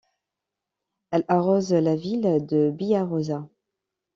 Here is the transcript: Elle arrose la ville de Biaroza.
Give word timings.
Elle 1.11 1.25
arrose 1.27 1.71
la 1.73 1.95
ville 1.95 2.43
de 2.47 2.71
Biaroza. 2.71 3.47